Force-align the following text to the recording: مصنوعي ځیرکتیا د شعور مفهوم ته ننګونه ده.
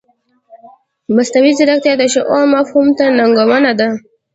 مصنوعي 1.15 1.51
ځیرکتیا 1.57 1.93
د 1.97 2.03
شعور 2.13 2.43
مفهوم 2.55 2.87
ته 2.97 3.05
ننګونه 3.17 3.71
ده. 3.79 3.89